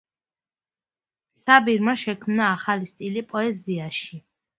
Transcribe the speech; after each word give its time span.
საბირმა 1.41 1.93
შექმნა 2.03 2.47
ახალი 2.55 2.89
სტილი 2.93 3.23
პოეზიაში. 3.35 4.19